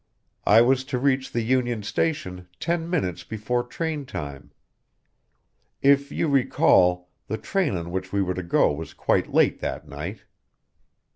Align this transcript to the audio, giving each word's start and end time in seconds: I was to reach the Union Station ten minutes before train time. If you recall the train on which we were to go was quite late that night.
I 0.47 0.61
was 0.61 0.83
to 0.85 0.97
reach 0.97 1.31
the 1.31 1.43
Union 1.43 1.83
Station 1.83 2.47
ten 2.59 2.89
minutes 2.89 3.23
before 3.23 3.61
train 3.61 4.07
time. 4.07 4.49
If 5.83 6.11
you 6.11 6.27
recall 6.27 7.09
the 7.27 7.37
train 7.37 7.77
on 7.77 7.91
which 7.91 8.11
we 8.11 8.23
were 8.23 8.33
to 8.33 8.41
go 8.41 8.73
was 8.73 8.95
quite 8.95 9.31
late 9.31 9.59
that 9.59 9.87
night. 9.87 10.23